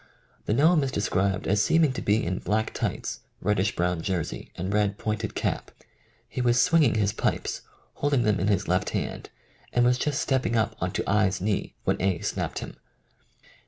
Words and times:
The 0.47 0.55
gnome 0.55 0.81
is 0.83 0.91
described 0.91 1.45
as 1.45 1.63
seeming 1.63 1.93
to 1.93 2.01
be 2.01 2.25
in 2.25 2.39
black 2.39 2.73
tights, 2.73 3.19
reddish 3.39 3.75
brown 3.75 4.01
jersey, 4.01 4.51
and 4.55 4.73
red 4.73 4.97
pointed 4.97 5.35
cap. 5.35 5.69
He 6.27 6.41
was 6.41 6.59
swinging 6.59 6.95
his 6.95 7.13
pipes, 7.13 7.61
holding 7.93 8.23
them 8.23 8.39
in 8.39 8.47
his 8.47 8.67
left 8.67 8.89
hand 8.97 9.29
and 9.71 9.85
was 9.85 9.99
just 9.99 10.19
stepping 10.19 10.55
up 10.55 10.75
on 10.81 10.91
to 10.93 11.07
I. 11.07 11.29
's 11.29 11.39
knee 11.39 11.75
when 11.83 12.01
A. 12.01 12.19
snapped 12.21 12.57
him. 12.65 12.77